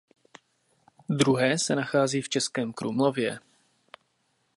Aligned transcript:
Druhé 1.09 1.59
se 1.59 1.75
nachází 1.75 2.21
v 2.21 2.29
Českém 2.29 2.73
Krumlově. 2.73 3.39